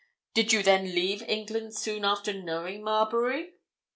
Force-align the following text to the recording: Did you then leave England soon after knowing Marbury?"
Did 0.33 0.51
you 0.51 0.63
then 0.63 0.95
leave 0.95 1.21
England 1.29 1.75
soon 1.75 2.03
after 2.05 2.33
knowing 2.33 2.83
Marbury?" 2.83 3.53